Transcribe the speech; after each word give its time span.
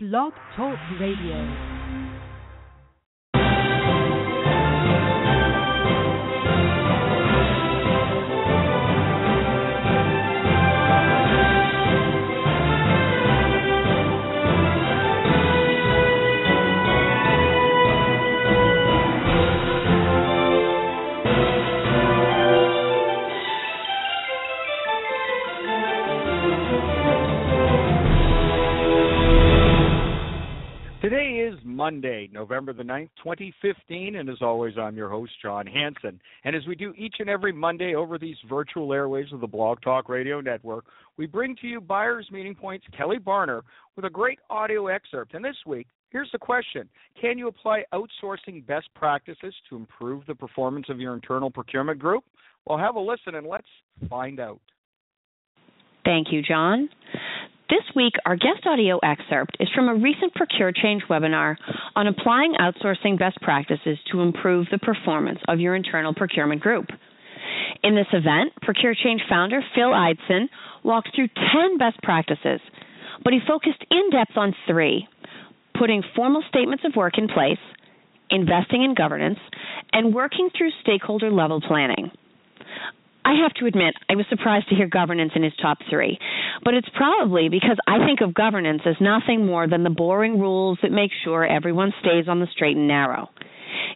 Blog 0.00 0.32
Talk 0.54 0.78
Radio. 1.00 1.77
Monday, 31.64 32.28
November 32.32 32.72
the 32.72 32.82
9th, 32.82 33.08
2015. 33.22 34.16
And 34.16 34.28
as 34.28 34.42
always, 34.42 34.74
I'm 34.76 34.96
your 34.96 35.08
host, 35.08 35.32
John 35.40 35.66
Hanson. 35.66 36.20
And 36.44 36.54
as 36.54 36.66
we 36.66 36.74
do 36.74 36.92
each 36.98 37.14
and 37.18 37.30
every 37.30 37.52
Monday 37.52 37.94
over 37.94 38.18
these 38.18 38.36
virtual 38.48 38.92
airways 38.92 39.32
of 39.32 39.40
the 39.40 39.46
Blog 39.46 39.80
Talk 39.80 40.08
Radio 40.08 40.40
Network, 40.40 40.84
we 41.16 41.26
bring 41.26 41.56
to 41.56 41.66
you 41.66 41.80
Buyers 41.80 42.28
Meeting 42.30 42.54
Points 42.54 42.84
Kelly 42.94 43.18
Barner 43.18 43.62
with 43.96 44.04
a 44.04 44.10
great 44.10 44.38
audio 44.50 44.88
excerpt. 44.88 45.32
And 45.32 45.44
this 45.44 45.56
week, 45.66 45.86
here's 46.10 46.30
the 46.32 46.38
question 46.38 46.88
Can 47.18 47.38
you 47.38 47.48
apply 47.48 47.84
outsourcing 47.94 48.66
best 48.66 48.88
practices 48.94 49.54
to 49.70 49.76
improve 49.76 50.26
the 50.26 50.34
performance 50.34 50.86
of 50.90 51.00
your 51.00 51.14
internal 51.14 51.50
procurement 51.50 51.98
group? 51.98 52.24
Well, 52.66 52.76
have 52.76 52.96
a 52.96 53.00
listen 53.00 53.36
and 53.36 53.46
let's 53.46 53.68
find 54.10 54.40
out. 54.40 54.60
Thank 56.04 56.28
you, 56.32 56.42
John. 56.42 56.88
This 57.70 57.84
week, 57.94 58.14
our 58.24 58.34
guest 58.34 58.64
audio 58.64 58.98
excerpt 59.02 59.58
is 59.60 59.68
from 59.74 59.88
a 59.88 59.94
recent 59.94 60.32
ProcureChange 60.32 61.02
webinar 61.10 61.56
on 61.94 62.06
applying 62.06 62.54
outsourcing 62.54 63.18
best 63.18 63.38
practices 63.42 63.98
to 64.10 64.22
improve 64.22 64.68
the 64.70 64.78
performance 64.78 65.38
of 65.48 65.60
your 65.60 65.74
internal 65.74 66.14
procurement 66.14 66.62
group. 66.62 66.86
In 67.84 67.94
this 67.94 68.06
event, 68.14 68.54
ProcureChange 68.62 69.28
founder 69.28 69.60
Phil 69.74 69.90
Ideson 69.90 70.48
walked 70.82 71.10
through 71.14 71.28
10 71.28 71.76
best 71.76 72.02
practices, 72.02 72.60
but 73.22 73.34
he 73.34 73.40
focused 73.46 73.84
in 73.90 74.10
depth 74.10 74.36
on 74.36 74.54
three 74.66 75.06
putting 75.78 76.02
formal 76.16 76.42
statements 76.48 76.84
of 76.84 76.96
work 76.96 77.18
in 77.18 77.28
place, 77.28 77.60
investing 78.30 78.82
in 78.82 78.94
governance, 78.94 79.38
and 79.92 80.14
working 80.14 80.48
through 80.56 80.70
stakeholder 80.82 81.30
level 81.30 81.60
planning. 81.60 82.10
I 83.24 83.34
have 83.42 83.52
to 83.54 83.66
admit, 83.66 83.94
I 84.08 84.16
was 84.16 84.24
surprised 84.30 84.70
to 84.70 84.74
hear 84.74 84.86
governance 84.88 85.32
in 85.34 85.42
his 85.42 85.52
top 85.60 85.78
three. 85.90 86.18
But 86.64 86.74
it's 86.74 86.88
probably 86.94 87.48
because 87.48 87.76
I 87.86 88.04
think 88.04 88.20
of 88.20 88.34
governance 88.34 88.82
as 88.84 88.96
nothing 89.00 89.46
more 89.46 89.68
than 89.68 89.84
the 89.84 89.90
boring 89.90 90.38
rules 90.38 90.78
that 90.82 90.92
make 90.92 91.10
sure 91.24 91.46
everyone 91.46 91.92
stays 92.00 92.28
on 92.28 92.40
the 92.40 92.48
straight 92.52 92.76
and 92.76 92.88
narrow. 92.88 93.30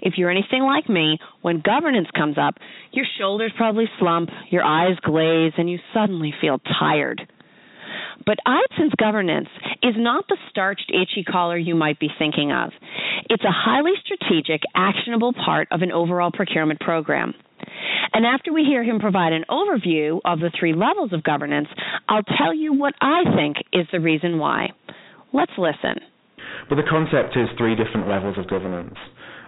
If 0.00 0.14
you're 0.16 0.30
anything 0.30 0.62
like 0.62 0.88
me, 0.88 1.18
when 1.42 1.60
governance 1.60 2.08
comes 2.16 2.36
up, 2.38 2.54
your 2.92 3.06
shoulders 3.18 3.52
probably 3.56 3.86
slump, 3.98 4.30
your 4.50 4.64
eyes 4.64 4.96
glaze, 5.02 5.52
and 5.56 5.70
you 5.70 5.78
suddenly 5.94 6.34
feel 6.40 6.60
tired. 6.80 7.22
But 8.24 8.38
Ideson's 8.46 8.94
governance 8.96 9.48
is 9.82 9.94
not 9.96 10.26
the 10.28 10.36
starched, 10.50 10.90
itchy 10.92 11.24
collar 11.24 11.56
you 11.56 11.74
might 11.74 11.98
be 11.98 12.08
thinking 12.18 12.52
of. 12.52 12.70
It's 13.28 13.44
a 13.44 13.50
highly 13.50 13.92
strategic, 14.04 14.62
actionable 14.74 15.32
part 15.32 15.68
of 15.70 15.82
an 15.82 15.92
overall 15.92 16.30
procurement 16.32 16.80
program. 16.80 17.34
And 18.14 18.26
after 18.26 18.52
we 18.52 18.64
hear 18.64 18.84
him 18.84 19.00
provide 19.00 19.32
an 19.32 19.44
overview 19.48 20.20
of 20.24 20.40
the 20.40 20.50
three 20.58 20.74
levels 20.74 21.12
of 21.12 21.22
governance, 21.22 21.68
I'll 22.08 22.26
tell 22.38 22.54
you 22.54 22.74
what 22.74 22.94
I 23.00 23.22
think 23.36 23.56
is 23.72 23.86
the 23.90 24.00
reason 24.00 24.38
why. 24.38 24.70
Let's 25.32 25.52
listen. 25.56 26.00
Well, 26.70 26.76
the 26.76 26.88
concept 26.88 27.36
is 27.36 27.48
three 27.56 27.74
different 27.74 28.08
levels 28.08 28.36
of 28.38 28.48
governance. 28.48 28.94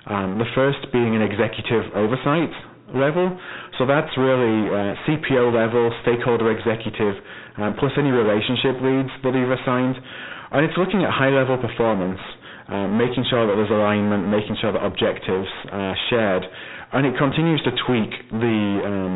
Um, 0.07 0.39
the 0.39 0.49
first 0.55 0.79
being 0.93 1.15
an 1.17 1.23
executive 1.23 1.93
oversight 1.95 2.53
level. 2.93 3.37
So 3.79 3.87
that's 3.87 4.11
really 4.17 4.69
uh, 4.69 4.95
CPO 5.05 5.51
level, 5.51 5.91
stakeholder 6.03 6.53
executive, 6.53 7.17
um, 7.59 7.75
plus 7.79 7.93
any 7.99 8.11
relationship 8.11 8.81
leads 8.81 9.11
that 9.25 9.33
you've 9.35 9.51
assigned. 9.51 9.97
And 10.53 10.65
it's 10.65 10.77
looking 10.79 11.03
at 11.03 11.11
high 11.11 11.33
level 11.33 11.59
performance, 11.59 12.21
uh, 12.69 12.89
making 12.89 13.25
sure 13.29 13.47
that 13.47 13.55
there's 13.57 13.71
alignment, 13.71 14.29
making 14.29 14.57
sure 14.61 14.73
that 14.73 14.83
objectives 14.85 15.49
are 15.73 15.97
shared, 16.11 16.45
and 16.93 17.07
it 17.07 17.15
continues 17.19 17.61
to 17.65 17.71
tweak 17.87 18.11
the 18.33 18.59
um, 18.85 19.15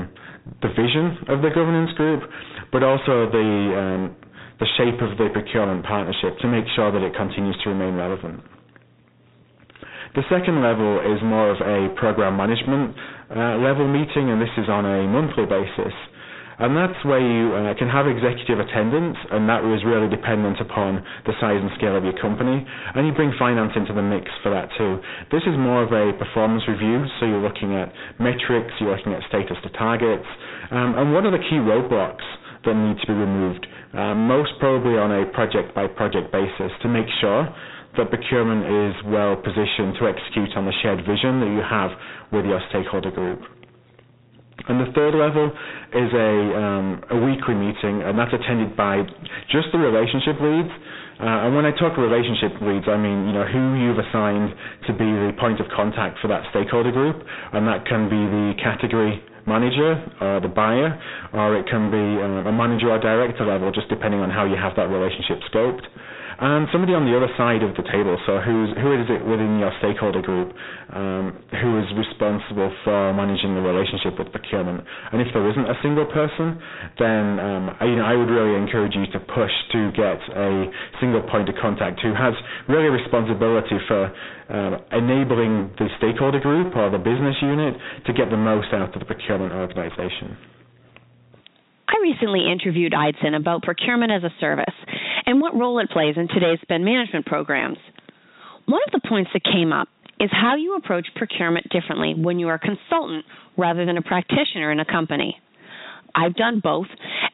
the 0.62 0.69
vision 0.72 1.16
of 1.28 1.42
the 1.42 1.50
governance 1.54 1.92
group, 1.97 2.22
but 2.72 2.82
also 2.82 3.28
the 3.31 3.48
um, 3.76 4.16
the 4.60 4.66
shape 4.76 4.98
of 5.00 5.16
the 5.19 5.28
procurement 5.32 5.84
partnership 5.87 6.37
to 6.41 6.48
make 6.48 6.64
sure 6.75 6.91
that 6.91 7.03
it 7.03 7.14
continues 7.14 7.56
to 7.62 7.70
remain 7.70 7.94
relevant. 7.94 8.42
The 10.16 10.25
second 10.28 10.62
level 10.62 10.98
is 11.04 11.22
more 11.22 11.50
of 11.53 11.60
a 11.62 11.94
program 11.94 12.37
management 12.37 12.97
uh, 13.31 13.56
level 13.62 13.87
meeting, 13.87 14.31
and 14.32 14.41
this 14.41 14.50
is 14.58 14.69
on 14.69 14.84
a 14.84 15.06
monthly 15.06 15.44
basis. 15.47 15.94
And 16.58 16.74
that's 16.74 16.98
where 17.06 17.22
you 17.22 17.54
uh, 17.54 17.74
can 17.78 17.86
have 17.86 18.10
executive 18.10 18.58
attendance, 18.58 19.14
and 19.30 19.46
that 19.48 19.62
was 19.62 19.86
really 19.86 20.10
dependent 20.10 20.58
upon 20.58 20.98
the 21.22 21.32
size 21.38 21.62
and 21.62 21.70
scale 21.78 21.94
of 21.94 22.02
your 22.02 22.19
company. 22.19 22.66
And 22.94 23.06
you 23.06 23.14
bring 23.14 23.30
finance 23.38 23.72
into 23.78 23.94
the 23.94 24.02
mix 24.02 24.26
for 24.42 24.50
that 24.50 24.66
too. 24.74 24.98
This 25.30 25.46
is 25.46 25.54
more 25.54 25.86
of 25.86 25.94
a 25.94 26.10
performance 26.19 26.66
review, 26.66 27.06
so 27.19 27.26
you're 27.30 27.42
looking 27.42 27.78
at 27.78 27.94
metrics, 28.19 28.74
you're 28.82 28.91
looking 28.91 29.14
at 29.14 29.22
status 29.30 29.54
to 29.62 29.70
targets, 29.78 30.26
um, 30.74 30.98
and 30.98 31.14
what 31.14 31.22
are 31.24 31.30
the 31.30 31.42
key 31.46 31.62
roadblocks 31.62 32.26
that 32.66 32.75
need 32.75 32.98
to 33.00 33.06
be 33.06 33.14
removed, 33.14 33.62
um, 33.94 34.26
most 34.26 34.50
probably 34.58 34.98
on 34.98 35.14
a 35.14 35.30
project 35.30 35.75
by 35.78 35.86
project 35.86 36.32
basis 36.34 36.75
to 36.82 36.88
make 36.90 37.06
sure 37.22 37.46
that 37.96 38.10
procurement 38.10 38.66
is 38.66 38.94
well 39.06 39.34
positioned 39.36 39.94
to 39.98 40.06
execute 40.10 40.50
on 40.58 40.66
the 40.66 40.75
shared 40.82 41.00
vision 41.06 41.40
that 41.40 41.50
you 41.54 41.62
have 41.62 41.90
with 42.32 42.44
your 42.44 42.60
stakeholder 42.70 43.10
group. 43.10 43.40
And 44.69 44.77
the 44.81 44.93
third 44.93 45.17
level 45.17 45.49
is 45.97 46.11
a, 46.12 46.33
um, 46.61 46.87
a 47.11 47.17
weekly 47.25 47.56
meeting, 47.56 48.05
and 48.05 48.19
that's 48.19 48.33
attended 48.33 48.77
by 48.77 49.03
just 49.49 49.73
the 49.73 49.79
relationship 49.81 50.37
leads. 50.41 50.69
Uh, 51.19 51.49
and 51.49 51.56
when 51.56 51.67
I 51.67 51.73
talk 51.75 51.97
relationship 51.99 52.55
leads, 52.62 52.87
I 52.87 52.95
mean 53.01 53.27
you 53.27 53.34
know 53.34 53.49
who 53.49 53.75
you've 53.81 53.99
assigned 53.99 54.55
to 54.87 54.93
be 54.93 55.09
the 55.09 55.34
point 55.41 55.59
of 55.59 55.67
contact 55.75 56.21
for 56.23 56.29
that 56.29 56.47
stakeholder 56.55 56.93
group, 56.93 57.19
and 57.53 57.67
that 57.67 57.87
can 57.89 58.06
be 58.06 58.21
the 58.21 58.55
category 58.62 59.19
manager 59.49 59.99
or 60.21 60.39
the 60.41 60.53
buyer, 60.53 60.95
or 61.33 61.56
it 61.56 61.67
can 61.67 61.91
be 61.91 61.99
uh, 62.23 62.47
a 62.47 62.53
manager 62.53 62.93
or 62.93 63.00
director 63.00 63.45
level, 63.45 63.73
just 63.73 63.89
depending 63.89 64.21
on 64.21 64.31
how 64.31 64.45
you 64.45 64.55
have 64.55 64.77
that 64.77 64.87
relationship 64.93 65.41
scoped 65.50 65.89
and 66.38 66.71
somebody 66.71 66.94
on 66.94 67.03
the 67.03 67.19
other 67.19 67.26
side 67.34 67.66
of 67.66 67.75
the 67.75 67.82
table. 67.91 68.15
So 68.22 68.38
who's 68.38 68.71
who 68.78 68.94
is 68.94 69.10
it 69.10 69.26
within 69.26 69.59
your 69.59 69.75
stakeholder 69.82 70.22
group 70.22 70.54
um, 70.94 71.34
who 71.59 71.82
is 71.82 71.87
responsible 71.99 72.71
for 72.87 73.10
managing 73.10 73.59
the 73.59 73.62
relationship 73.62 74.15
with 74.19 74.31
procurement? 74.31 74.87
And 75.10 75.19
if 75.19 75.34
there 75.34 75.43
isn't 75.50 75.66
a 75.66 75.75
single 75.82 76.06
person, 76.06 76.62
then 76.99 77.43
um, 77.43 77.65
I, 77.82 77.84
you 77.91 77.97
know 77.99 78.06
I 78.06 78.15
would 78.15 78.31
really 78.31 78.54
encourage 78.54 78.94
you 78.94 79.10
to 79.10 79.21
push 79.34 79.50
to 79.75 79.91
get 79.99 80.22
a 80.38 80.71
single 81.03 81.26
point 81.26 81.50
of 81.50 81.59
contact 81.59 81.99
who 82.06 82.15
has 82.15 82.34
really 82.70 82.88
responsibility 82.94 83.78
for 83.91 84.06
uh, 84.06 84.78
enabling 84.94 85.75
the 85.75 85.91
stakeholder 85.99 86.38
group 86.38 86.70
or 86.78 86.87
the 86.94 87.03
business 87.03 87.34
unit 87.43 87.75
to 88.06 88.15
get 88.15 88.31
the 88.31 88.38
most 88.38 88.70
out 88.70 88.94
of 88.94 88.99
the 89.03 89.09
procurement 89.10 89.50
organization. 89.53 90.38
I 91.88 91.97
recently 92.03 92.44
interviewed 92.47 92.93
Ideson 92.93 93.34
about 93.34 93.62
procurement 93.62 94.12
as 94.12 94.22
a 94.22 94.31
service 94.38 94.76
and 95.28 95.43
what 95.43 95.55
role 95.55 95.78
it 95.78 95.91
plays 95.91 96.15
in 96.16 96.27
today's 96.27 96.59
spend 96.62 96.87
management 96.87 97.27
programs. 97.27 97.77
One 98.65 98.81
of 98.87 98.93
the 98.93 99.06
points 99.06 99.31
that 99.34 99.44
came 99.44 99.75
up 99.75 99.89
is 100.19 100.31
how 100.33 100.56
you 100.56 100.77
approach 100.77 101.06
procurement 101.16 101.69
differently 101.69 102.15
when 102.16 102.39
you 102.39 102.49
are 102.49 102.55
a 102.55 102.59
consultant 102.59 103.27
rather 103.59 103.84
than 103.84 103.99
a 103.99 104.03
practitioner 104.03 104.72
in 104.72 104.81
a 104.81 104.87
company. 104.87 105.37
I've 106.15 106.34
done 106.34 106.61
both, 106.65 106.87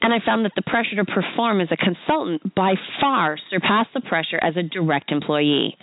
and 0.03 0.13
I 0.13 0.19
found 0.27 0.45
that 0.45 0.53
the 0.57 0.63
pressure 0.63 0.97
to 0.97 1.05
perform 1.05 1.61
as 1.61 1.69
a 1.71 1.77
consultant 1.77 2.53
by 2.57 2.75
far 3.01 3.39
surpassed 3.49 3.91
the 3.95 4.01
pressure 4.01 4.43
as 4.43 4.57
a 4.57 4.65
direct 4.65 5.13
employee. 5.13 5.77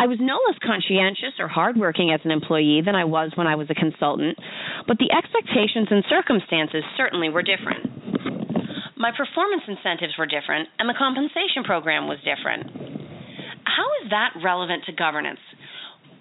I 0.00 0.08
was 0.08 0.18
no 0.20 0.40
less 0.48 0.58
conscientious 0.66 1.38
or 1.38 1.46
hardworking 1.46 2.10
as 2.10 2.20
an 2.24 2.32
employee 2.32 2.82
than 2.84 2.96
I 2.96 3.04
was 3.04 3.30
when 3.36 3.46
I 3.46 3.54
was 3.54 3.68
a 3.70 3.74
consultant, 3.74 4.36
but 4.88 4.98
the 4.98 5.14
expectations 5.14 5.86
and 5.92 6.02
circumstances 6.10 6.82
certainly 6.96 7.28
were 7.28 7.42
different. 7.42 8.09
My 9.00 9.16
performance 9.16 9.64
incentives 9.64 10.12
were 10.20 10.28
different, 10.28 10.68
and 10.78 10.84
the 10.84 10.92
compensation 10.92 11.64
program 11.64 12.04
was 12.04 12.20
different. 12.20 12.68
How 13.64 13.88
is 14.04 14.12
that 14.12 14.36
relevant 14.44 14.84
to 14.84 14.92
governance? 14.92 15.40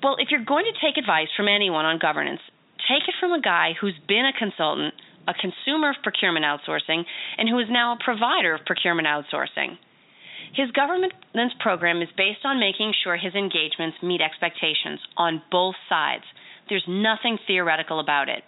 Well, 0.01 0.15
if 0.17 0.31
you're 0.31 0.47
going 0.47 0.63
to 0.63 0.79
take 0.79 0.95
advice 0.95 1.27
from 1.35 1.51
anyone 1.51 1.83
on 1.83 1.99
governance, 1.99 2.39
take 2.87 3.03
it 3.03 3.19
from 3.19 3.35
a 3.35 3.41
guy 3.43 3.75
who's 3.75 3.99
been 4.07 4.23
a 4.23 4.31
consultant, 4.31 4.93
a 5.27 5.35
consumer 5.35 5.91
of 5.91 5.99
procurement 6.07 6.47
outsourcing, 6.47 7.03
and 7.37 7.49
who 7.51 7.59
is 7.59 7.67
now 7.69 7.99
a 7.99 8.03
provider 8.03 8.55
of 8.55 8.63
procurement 8.63 9.11
outsourcing. 9.11 9.75
His 10.55 10.71
governance 10.71 11.13
program 11.59 12.01
is 12.01 12.07
based 12.15 12.47
on 12.47 12.63
making 12.63 12.93
sure 13.03 13.17
his 13.19 13.35
engagements 13.35 13.99
meet 14.01 14.21
expectations 14.23 15.03
on 15.17 15.43
both 15.51 15.75
sides. 15.89 16.23
There's 16.69 16.87
nothing 16.87 17.39
theoretical 17.45 17.99
about 17.99 18.29
it. 18.29 18.47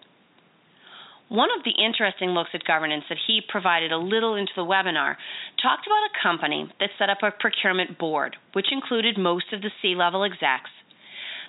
One 1.32 1.48
of 1.56 1.64
the 1.64 1.72
interesting 1.72 2.32
looks 2.36 2.50
at 2.54 2.68
governance 2.68 3.06
that 3.08 3.24
he 3.26 3.40
provided 3.40 3.94
a 3.94 3.98
little 3.98 4.36
into 4.36 4.52
the 4.54 4.68
webinar 4.68 5.16
talked 5.64 5.88
about 5.88 6.12
a 6.12 6.20
company 6.22 6.70
that 6.82 6.90
set 7.00 7.10
up 7.10 7.24
a 7.24 7.32
procurement 7.32 7.98
board, 7.98 8.36
which 8.52 8.68
included 8.70 9.18
most 9.18 9.46
of 9.54 9.62
the 9.62 9.72
C 9.82 9.96
level 9.96 10.26
execs. 10.26 10.70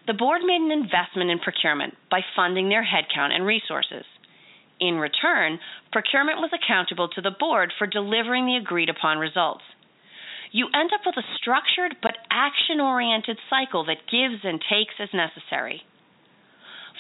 The 0.06 0.14
board 0.14 0.43
made 0.46 0.62
an 0.62 0.70
investment 0.70 1.31
in 1.31 1.40
procurement 1.40 1.94
by 2.12 2.20
funding 2.37 2.69
their 2.69 2.87
headcount 2.87 3.34
and 3.34 3.44
resources. 3.44 4.05
In 4.79 5.02
return, 5.02 5.58
procurement 5.90 6.38
was 6.38 6.55
accountable 6.55 7.08
to 7.08 7.20
the 7.20 7.34
board 7.34 7.73
for 7.76 7.88
delivering 7.88 8.46
the 8.46 8.62
agreed 8.62 8.88
upon 8.88 9.19
results. 9.19 9.64
You 10.52 10.69
end 10.73 10.90
up 10.94 11.00
with 11.05 11.17
a 11.17 11.26
structured 11.34 11.96
but 12.00 12.23
action 12.31 12.79
oriented 12.79 13.38
cycle 13.50 13.84
that 13.87 14.06
gives 14.06 14.44
and 14.44 14.62
takes 14.62 14.94
as 15.02 15.11
necessary. 15.12 15.82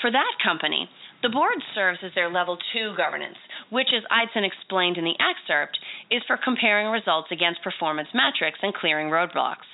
For 0.02 0.10
that 0.10 0.42
company, 0.42 0.90
the 1.22 1.30
board 1.30 1.62
serves 1.78 2.00
as 2.02 2.10
their 2.14 2.28
level 2.28 2.58
two 2.74 2.92
governance, 2.98 3.38
which, 3.70 3.94
as 3.94 4.02
Ideson 4.10 4.42
explained 4.42 4.98
in 4.98 5.04
the 5.04 5.14
excerpt, 5.22 5.78
is 6.10 6.26
for 6.26 6.36
comparing 6.36 6.90
results 6.90 7.30
against 7.30 7.62
performance 7.62 8.08
metrics 8.12 8.58
and 8.62 8.74
clearing 8.74 9.08
roadblocks. 9.14 9.70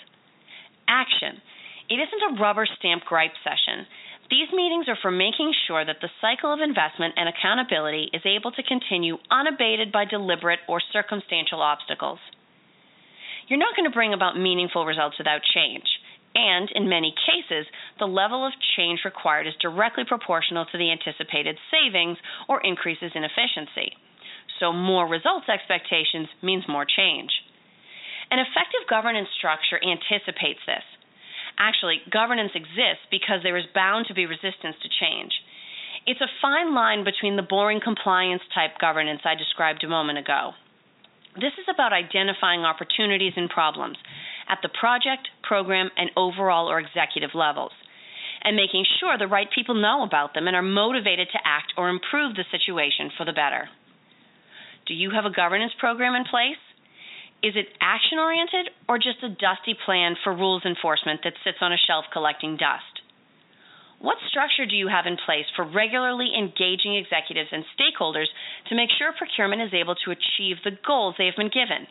Action. 0.86 1.40
It 1.88 1.96
isn't 1.96 2.28
a 2.28 2.42
rubber 2.42 2.68
stamp 2.78 3.08
gripe 3.08 3.32
session. 3.42 3.88
These 4.28 4.52
meetings 4.52 4.84
are 4.92 5.00
for 5.00 5.10
making 5.10 5.54
sure 5.66 5.86
that 5.88 6.04
the 6.04 6.12
cycle 6.20 6.52
of 6.52 6.60
investment 6.60 7.14
and 7.16 7.32
accountability 7.32 8.12
is 8.12 8.20
able 8.28 8.52
to 8.52 8.62
continue 8.62 9.16
unabated 9.32 9.90
by 9.90 10.04
deliberate 10.04 10.60
or 10.68 10.82
circumstantial 10.92 11.62
obstacles. 11.64 12.20
You're 13.48 13.58
not 13.58 13.74
going 13.74 13.88
to 13.88 13.96
bring 13.96 14.12
about 14.12 14.36
meaningful 14.36 14.84
results 14.84 15.16
without 15.16 15.40
change 15.40 15.88
and 16.34 16.70
in 16.74 16.88
many 16.88 17.14
cases, 17.26 17.66
the 17.98 18.06
level 18.06 18.46
of 18.46 18.52
change 18.76 19.00
required 19.04 19.46
is 19.46 19.54
directly 19.60 20.04
proportional 20.04 20.66
to 20.66 20.78
the 20.78 20.92
anticipated 20.92 21.56
savings 21.70 22.18
or 22.48 22.60
increases 22.60 23.12
in 23.14 23.24
efficiency. 23.24 23.96
So, 24.60 24.72
more 24.72 25.06
results 25.08 25.48
expectations 25.48 26.28
means 26.42 26.64
more 26.68 26.84
change. 26.84 27.30
An 28.30 28.38
effective 28.38 28.84
governance 28.90 29.28
structure 29.38 29.80
anticipates 29.80 30.60
this. 30.66 30.84
Actually, 31.58 32.02
governance 32.10 32.52
exists 32.54 33.06
because 33.10 33.40
there 33.42 33.56
is 33.56 33.64
bound 33.74 34.06
to 34.06 34.14
be 34.14 34.26
resistance 34.26 34.76
to 34.82 34.88
change. 35.00 35.32
It's 36.06 36.20
a 36.20 36.36
fine 36.40 36.74
line 36.74 37.04
between 37.04 37.36
the 37.36 37.42
boring 37.42 37.80
compliance 37.82 38.42
type 38.54 38.78
governance 38.80 39.22
I 39.24 39.34
described 39.34 39.82
a 39.82 39.88
moment 39.88 40.18
ago. 40.18 40.52
This 41.34 41.54
is 41.58 41.66
about 41.72 41.92
identifying 41.92 42.62
opportunities 42.62 43.34
and 43.36 43.48
problems 43.50 43.96
at 44.48 44.58
the 44.62 44.72
project, 44.72 45.28
program, 45.48 45.88
and 45.96 46.10
overall 46.16 46.68
or 46.68 46.78
executive 46.78 47.34
levels, 47.34 47.72
and 48.44 48.54
making 48.54 48.84
sure 49.00 49.16
the 49.16 49.26
right 49.26 49.48
people 49.54 49.74
know 49.74 50.04
about 50.04 50.34
them 50.34 50.46
and 50.46 50.54
are 50.54 50.62
motivated 50.62 51.28
to 51.32 51.40
act 51.44 51.72
or 51.76 51.88
improve 51.88 52.36
the 52.36 52.44
situation 52.52 53.10
for 53.16 53.24
the 53.24 53.32
better. 53.32 53.68
Do 54.86 54.94
you 54.94 55.10
have 55.10 55.24
a 55.24 55.34
governance 55.34 55.72
program 55.80 56.14
in 56.14 56.24
place? 56.24 56.60
Is 57.42 57.54
it 57.54 57.70
action 57.80 58.18
oriented 58.18 58.70
or 58.88 58.98
just 58.98 59.22
a 59.22 59.28
dusty 59.28 59.76
plan 59.86 60.16
for 60.24 60.34
rules 60.34 60.64
enforcement 60.64 61.20
that 61.24 61.38
sits 61.44 61.58
on 61.60 61.72
a 61.72 61.84
shelf 61.86 62.04
collecting 62.12 62.56
dust? 62.56 62.98
What 64.00 64.18
structure 64.30 64.66
do 64.66 64.76
you 64.76 64.86
have 64.86 65.06
in 65.06 65.18
place 65.26 65.46
for 65.54 65.66
regularly 65.66 66.30
engaging 66.30 66.94
executives 66.94 67.50
and 67.50 67.64
stakeholders 67.74 68.30
to 68.68 68.78
make 68.78 68.90
sure 68.96 69.10
procurement 69.12 69.62
is 69.62 69.74
able 69.74 69.94
to 70.06 70.14
achieve 70.14 70.62
the 70.62 70.78
goals 70.86 71.14
they 71.18 71.26
have 71.26 71.38
been 71.38 71.50
given? 71.50 71.86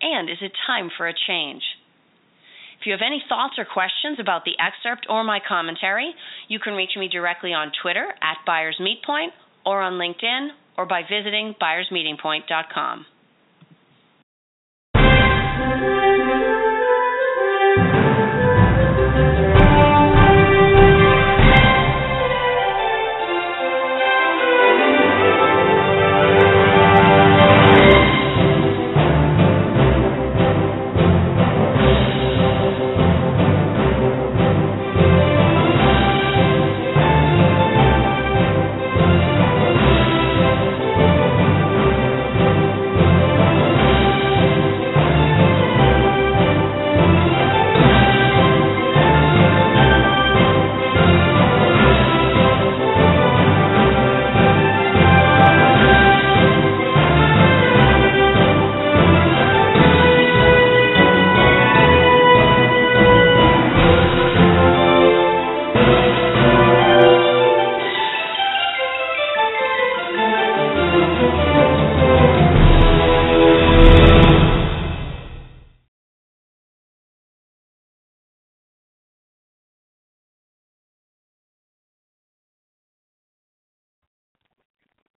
And 0.00 0.28
is 0.28 0.40
it 0.40 0.52
time 0.66 0.90
for 0.96 1.08
a 1.08 1.14
change? 1.16 1.62
If 2.80 2.86
you 2.86 2.92
have 2.92 3.04
any 3.04 3.22
thoughts 3.28 3.58
or 3.58 3.66
questions 3.66 4.18
about 4.18 4.44
the 4.44 4.56
excerpt 4.58 5.06
or 5.10 5.22
my 5.22 5.38
commentary, 5.46 6.14
you 6.48 6.58
can 6.58 6.72
reach 6.72 6.96
me 6.96 7.08
directly 7.08 7.52
on 7.52 7.72
Twitter 7.82 8.08
at 8.22 8.38
Buyers 8.46 8.78
Meet 8.80 9.04
Point 9.04 9.34
or 9.66 9.82
on 9.82 9.94
LinkedIn 9.94 10.48
or 10.78 10.86
by 10.86 11.02
visiting 11.02 11.54
buyersmeetingpoint.com. 11.60 13.04